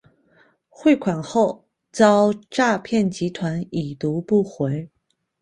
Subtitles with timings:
[0.67, 4.89] 汇款后遭诈骗集团已读不回